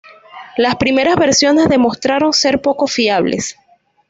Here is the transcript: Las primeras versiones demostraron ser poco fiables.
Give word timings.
Las 0.57 0.77
primeras 0.77 1.15
versiones 1.15 1.69
demostraron 1.69 2.33
ser 2.33 2.59
poco 2.59 2.87
fiables. 2.87 3.55